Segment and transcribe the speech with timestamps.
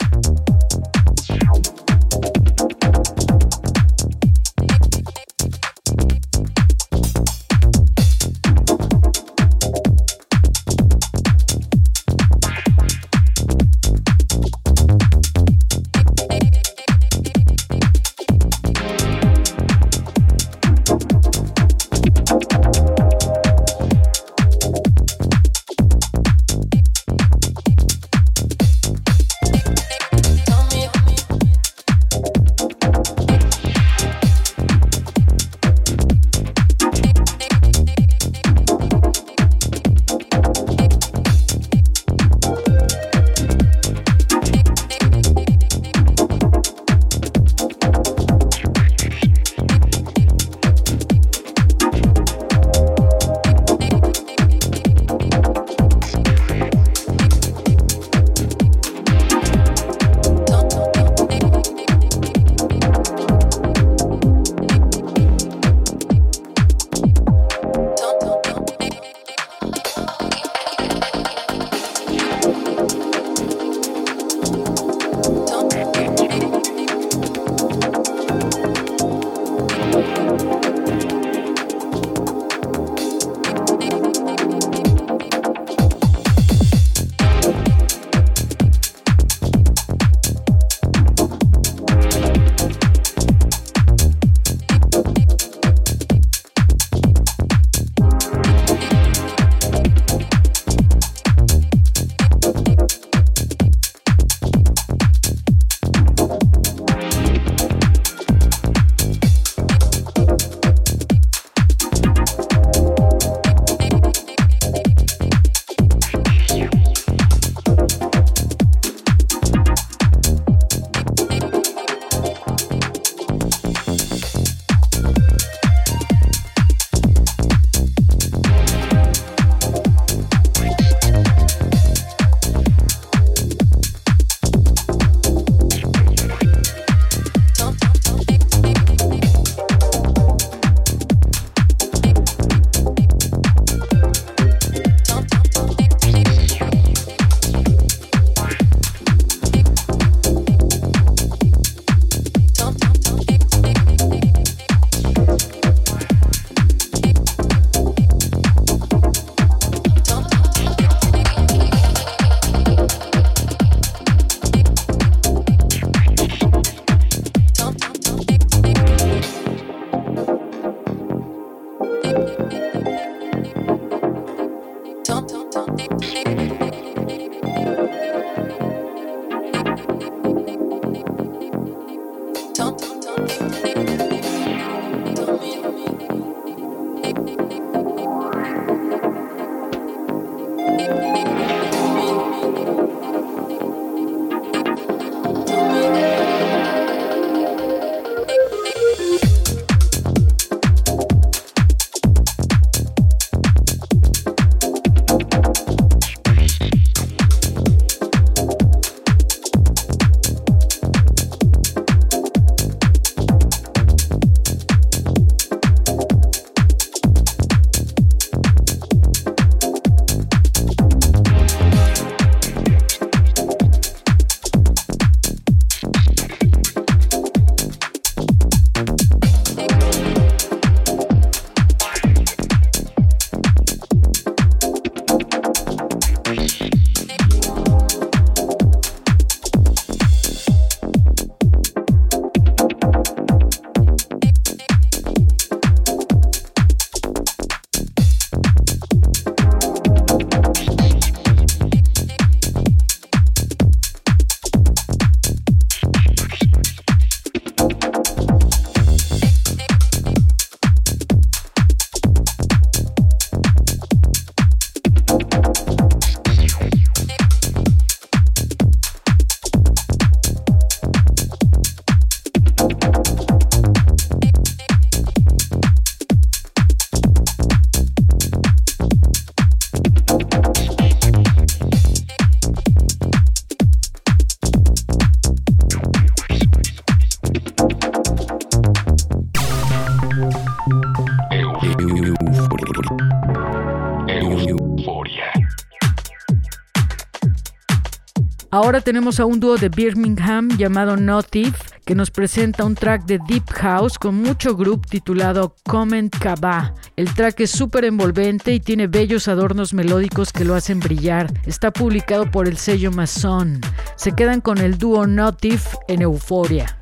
[298.88, 301.54] Tenemos a un dúo de Birmingham llamado Notif
[301.84, 306.74] que nos presenta un track de Deep House con mucho group titulado Comment Kaba.
[306.96, 311.30] El track es súper envolvente y tiene bellos adornos melódicos que lo hacen brillar.
[311.46, 313.60] Está publicado por el sello Mason.
[313.98, 316.02] Se quedan con el dúo Notif en.
[316.02, 316.77] Euforia.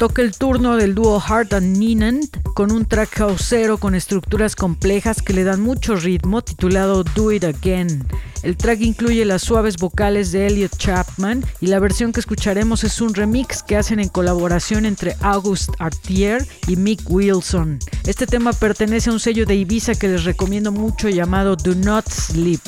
[0.00, 5.20] Toca el turno del dúo Hart and Ninant con un track houseero con estructuras complejas
[5.20, 8.06] que le dan mucho ritmo titulado Do It Again.
[8.42, 13.02] El track incluye las suaves vocales de Elliot Chapman y la versión que escucharemos es
[13.02, 17.78] un remix que hacen en colaboración entre August Artier y Mick Wilson.
[18.06, 22.08] Este tema pertenece a un sello de Ibiza que les recomiendo mucho llamado Do Not
[22.08, 22.62] Sleep.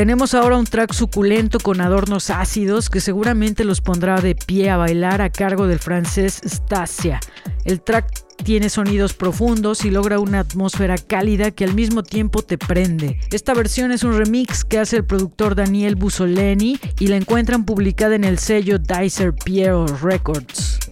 [0.00, 4.78] Tenemos ahora un track suculento con adornos ácidos que seguramente los pondrá de pie a
[4.78, 7.20] bailar a cargo del francés Stasia.
[7.66, 12.56] El track tiene sonidos profundos y logra una atmósfera cálida que al mismo tiempo te
[12.56, 13.20] prende.
[13.30, 18.14] Esta versión es un remix que hace el productor Daniel Busoleni y la encuentran publicada
[18.14, 20.89] en el sello Dicer Piero Records.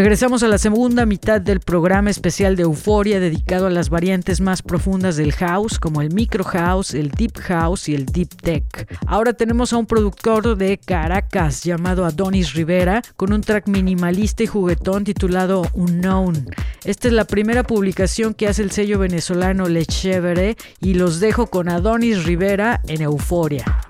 [0.00, 4.62] Regresamos a la segunda mitad del programa especial de Euforia dedicado a las variantes más
[4.62, 8.98] profundas del house, como el micro house, el deep house y el deep tech.
[9.06, 14.46] Ahora tenemos a un productor de Caracas llamado Adonis Rivera con un track minimalista y
[14.46, 16.46] juguetón titulado Unknown.
[16.84, 21.68] Esta es la primera publicación que hace el sello venezolano Lechevere y los dejo con
[21.68, 23.82] Adonis Rivera en Euforia.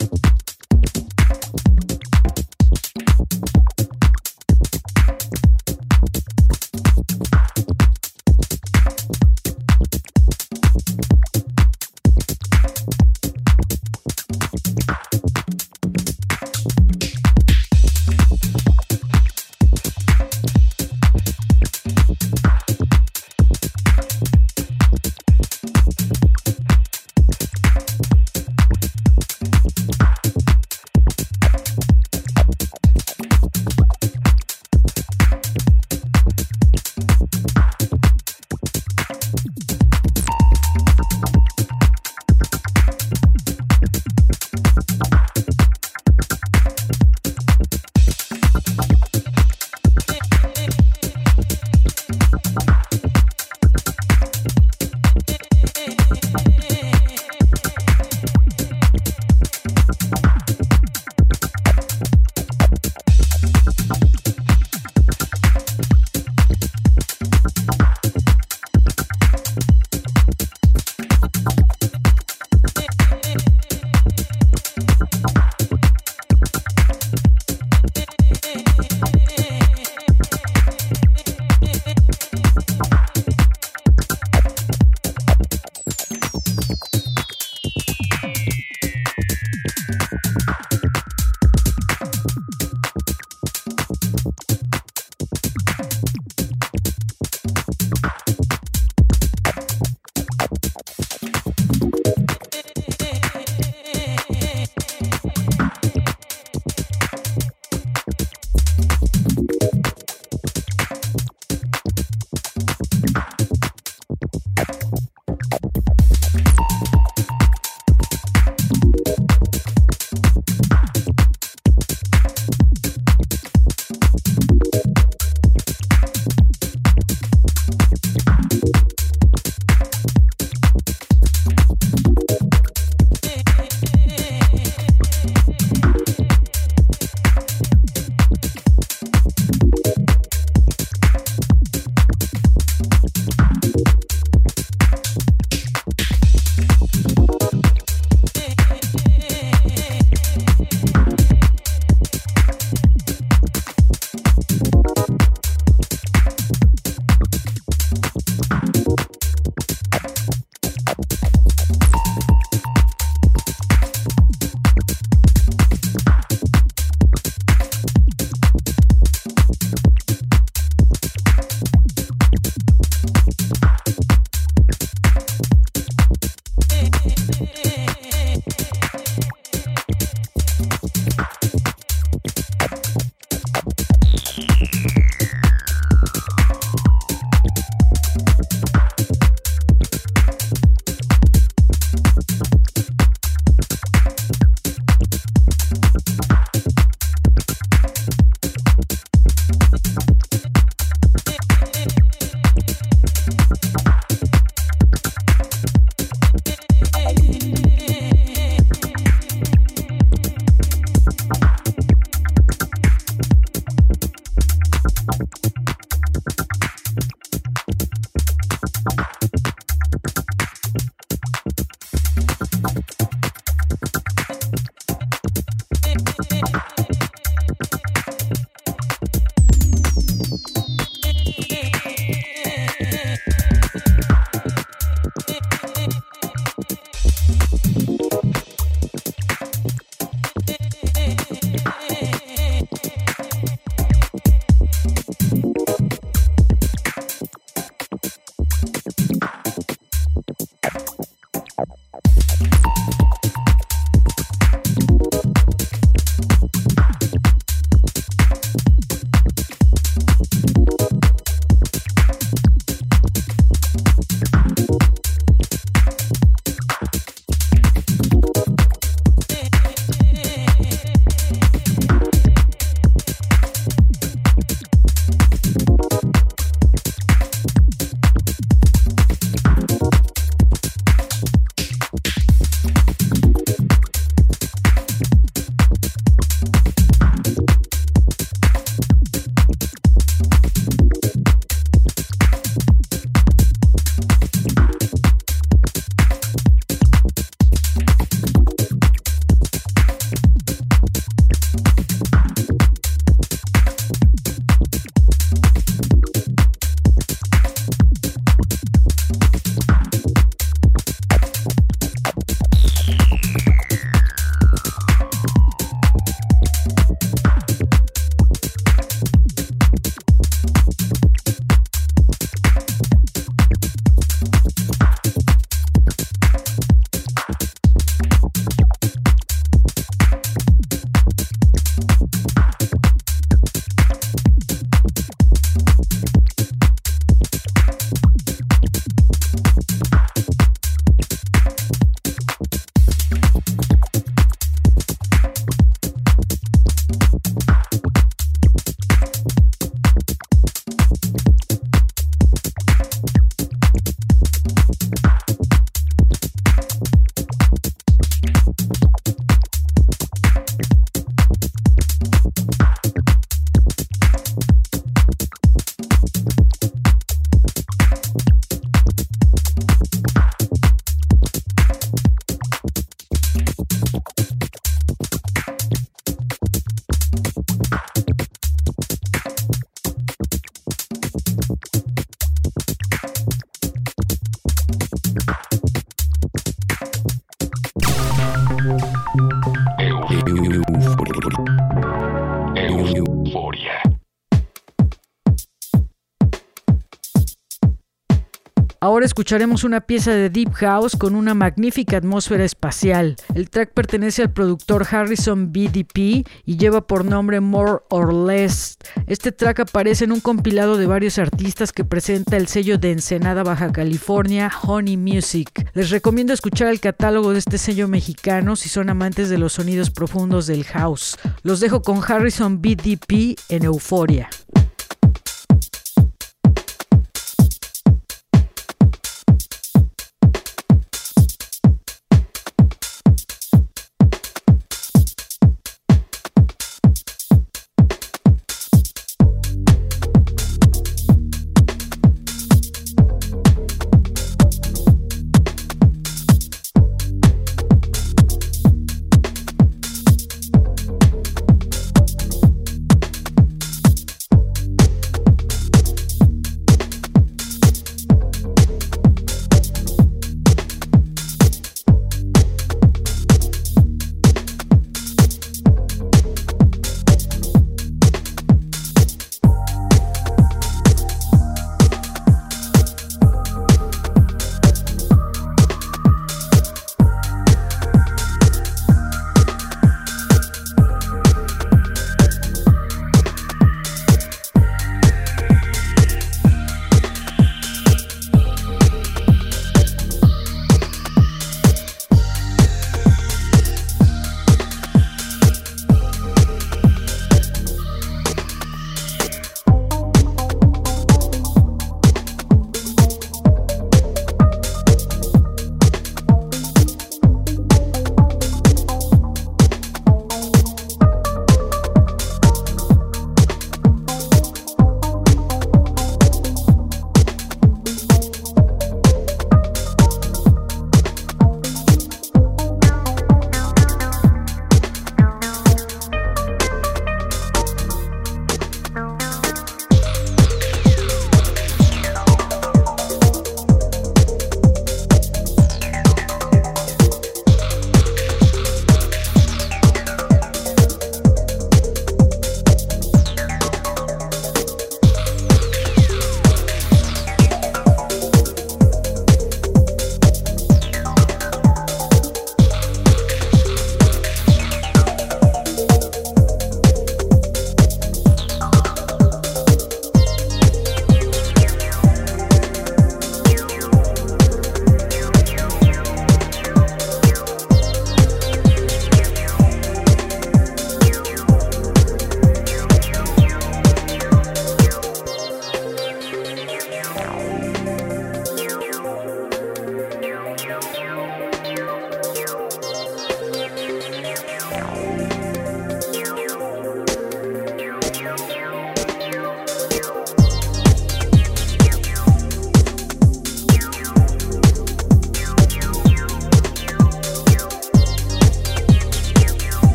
[399.21, 403.17] Escucharemos una pieza de Deep House con una magnífica atmósfera espacial.
[403.35, 408.79] El track pertenece al productor Harrison BDP y lleva por nombre More or Less.
[409.07, 413.43] Este track aparece en un compilado de varios artistas que presenta el sello de Ensenada,
[413.43, 415.69] Baja California, Honey Music.
[415.75, 419.91] Les recomiendo escuchar el catálogo de este sello mexicano si son amantes de los sonidos
[419.91, 421.19] profundos del house.
[421.43, 424.31] Los dejo con Harrison BDP en Euforia.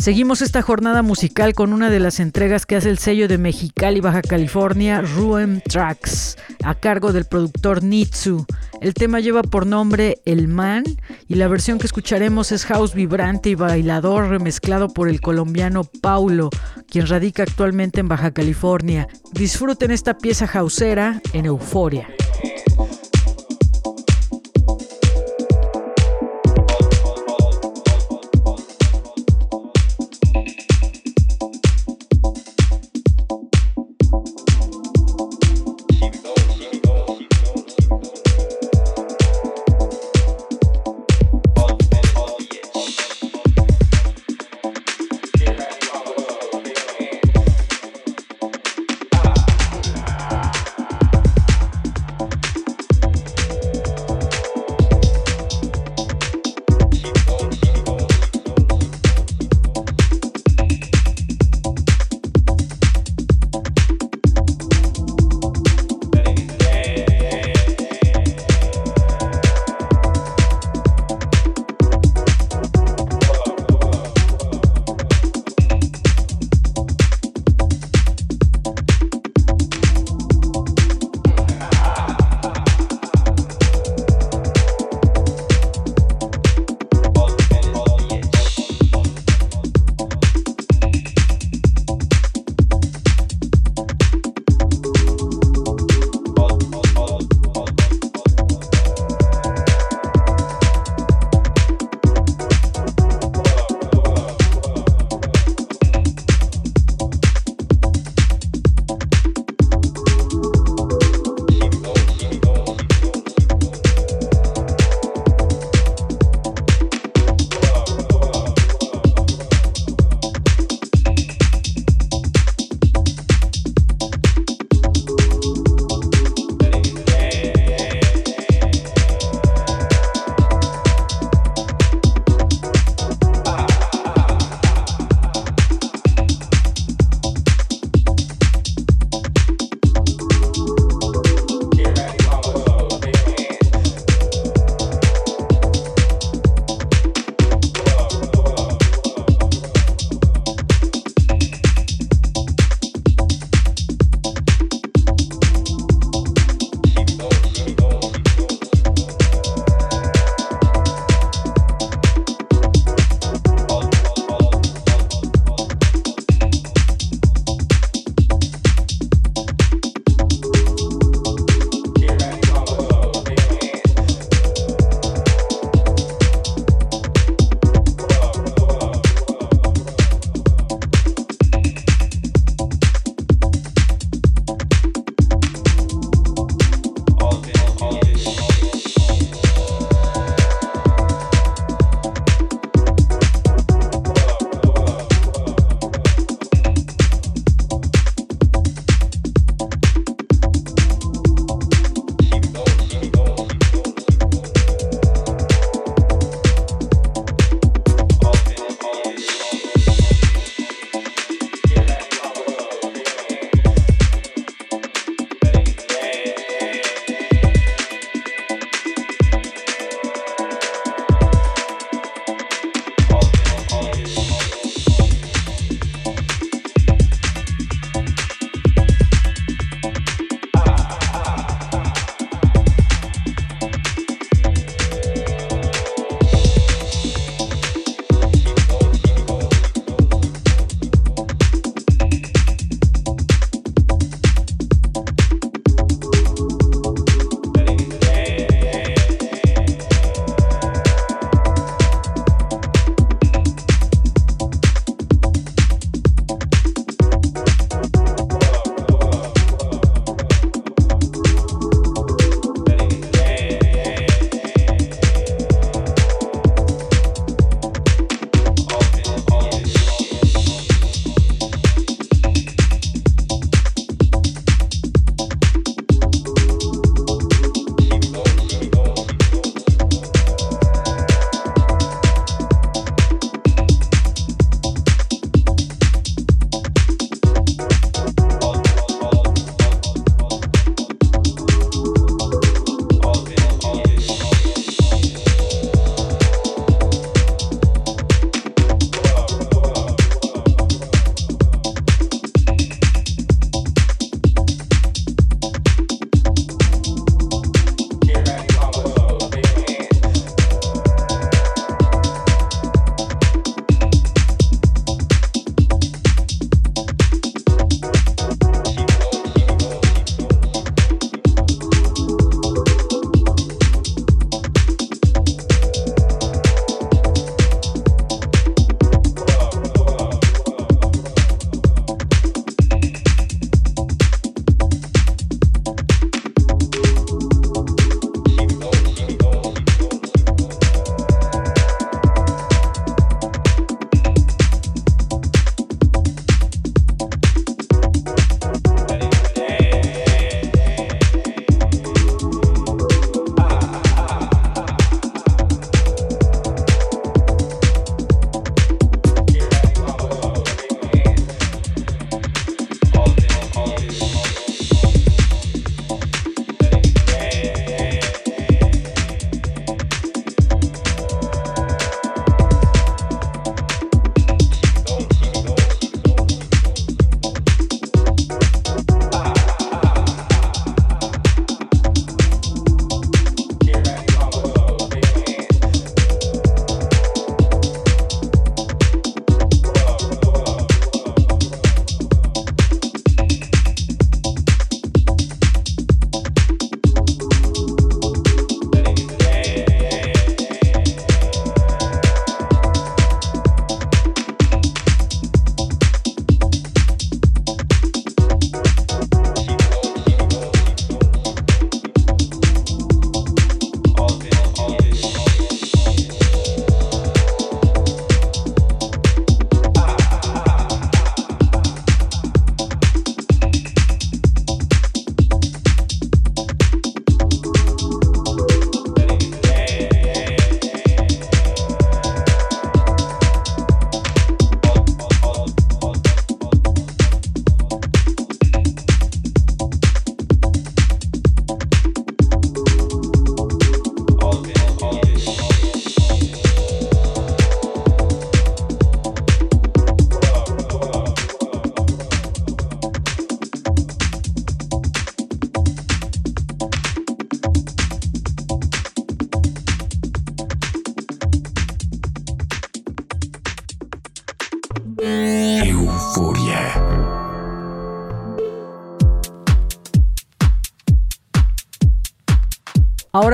[0.00, 4.00] Seguimos esta jornada musical con una de las entregas que hace el sello de Mexicali,
[4.00, 8.46] Baja California, Ruem Tracks, a cargo del productor Nitsu.
[8.80, 10.84] El tema lleva por nombre El Man
[11.28, 16.48] y la versión que escucharemos es house vibrante y bailador remezclado por el colombiano Paulo,
[16.88, 19.06] quien radica actualmente en Baja California.
[19.32, 21.44] Disfruten esta pieza houseera en.
[21.44, 22.08] Euforia.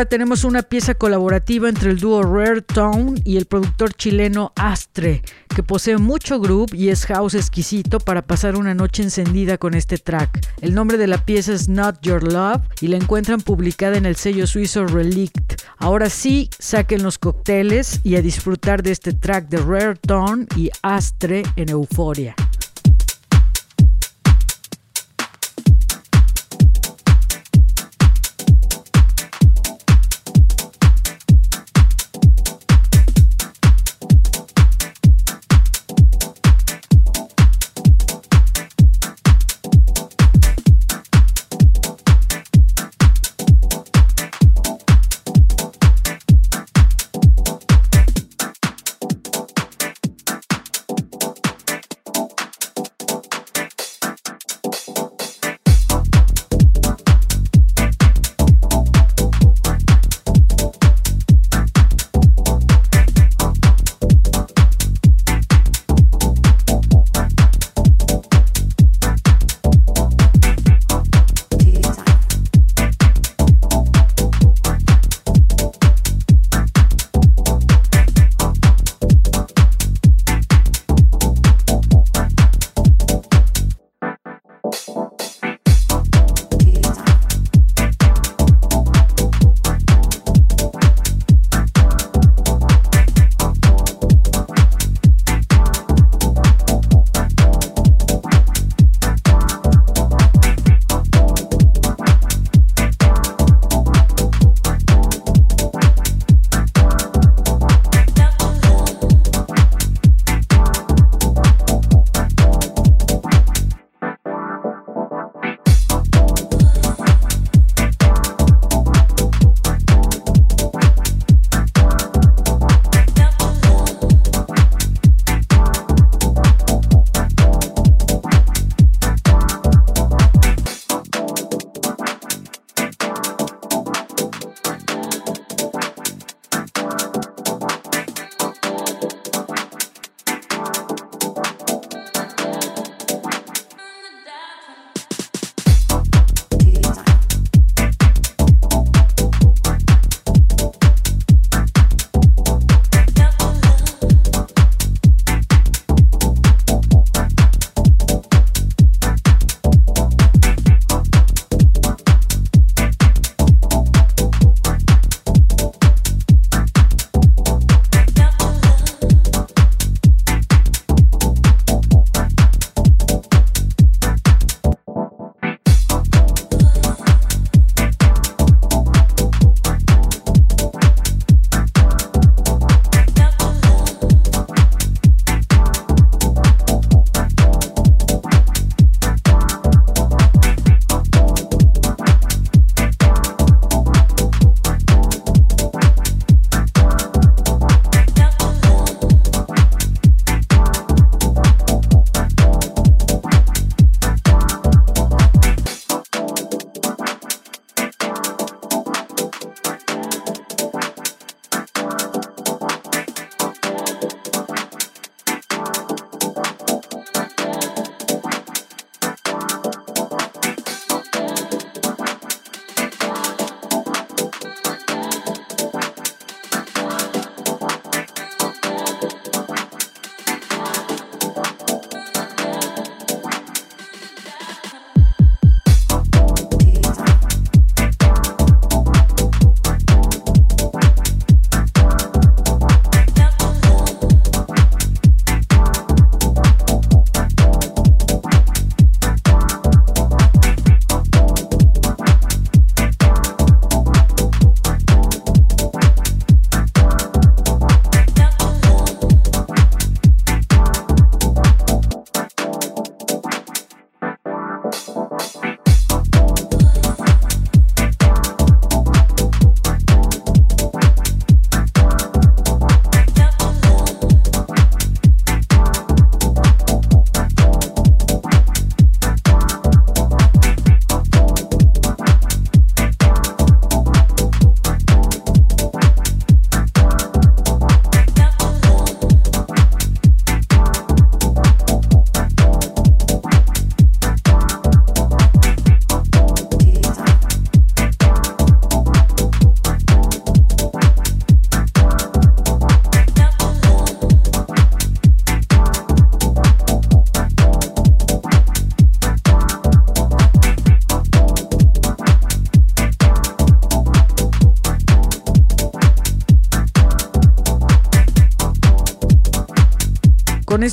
[0.06, 5.22] Tenemos una pieza colaborativa entre el dúo Rare Tone y el productor chileno Astre,
[5.54, 9.98] que posee mucho groove y es house exquisito para pasar una noche encendida con este
[9.98, 10.46] track.
[10.60, 14.16] El nombre de la pieza es Not Your Love y la encuentran publicada en el
[14.16, 15.62] sello suizo Relict.
[15.78, 20.70] Ahora sí, saquen los cócteles y a disfrutar de este track de Rare Tone y
[20.82, 22.34] Astre en Euforia.